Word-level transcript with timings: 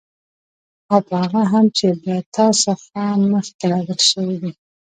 او 0.91 0.99
په 1.07 1.13
هغه 1.21 1.41
هم 1.51 1.65
چې 1.77 1.87
له 2.05 2.15
تا 2.35 2.47
څخه 2.63 3.01
مخكي 3.31 3.65
نازل 3.71 3.99
شوي 4.11 4.37
دي 4.41 4.51